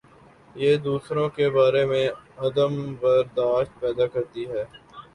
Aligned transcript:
یہ 0.55 0.77
دوسروں 0.77 1.27
کے 1.29 1.49
بارے 1.49 1.85
میں 1.85 2.07
عدم 2.37 2.73
بر 2.99 3.23
داشت 3.37 3.79
پیدا 3.79 4.07
کر 4.07 4.23
تی 4.33 4.43
ہے۔ 4.49 4.63